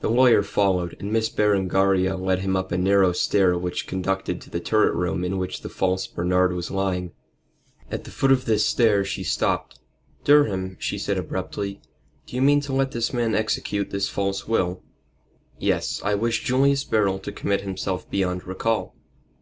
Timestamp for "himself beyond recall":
17.60-18.96